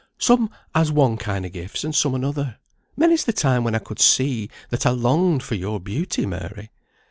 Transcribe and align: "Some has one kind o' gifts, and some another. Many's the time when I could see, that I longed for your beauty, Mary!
"Some 0.17 0.49
has 0.73 0.91
one 0.91 1.15
kind 1.17 1.45
o' 1.45 1.49
gifts, 1.49 1.83
and 1.83 1.93
some 1.93 2.15
another. 2.15 2.57
Many's 2.97 3.23
the 3.23 3.31
time 3.33 3.63
when 3.63 3.75
I 3.75 3.77
could 3.77 3.99
see, 3.99 4.49
that 4.71 4.83
I 4.87 4.89
longed 4.89 5.43
for 5.43 5.53
your 5.53 5.79
beauty, 5.79 6.25
Mary! 6.25 6.71